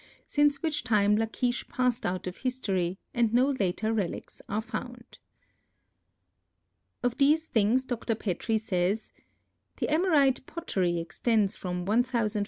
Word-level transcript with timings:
since 0.25 0.63
which 0.63 0.83
time 0.83 1.15
Lachish 1.15 1.69
passed 1.69 2.07
out 2.07 2.25
of 2.25 2.37
history 2.37 2.97
and 3.13 3.31
no 3.35 3.51
later 3.59 3.93
relics 3.93 4.41
are 4.49 4.59
found. 4.59 5.19
Of 7.03 7.19
these 7.19 7.45
things 7.45 7.85
Dr. 7.85 8.15
Petrie 8.15 8.57
says: 8.57 9.13
"The 9.77 9.89
Amorite 9.89 10.43
pottery 10.47 10.97
extends 10.99 11.55
from 11.55 11.85
1500 11.85 12.33
B. 12.33 12.39